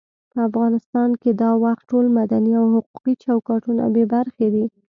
[0.31, 4.65] په افغانستان کې دا وخت ټول مدني او حقوقي چوکاټونه بې برخې دي.